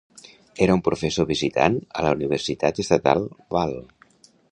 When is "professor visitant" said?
0.87-1.77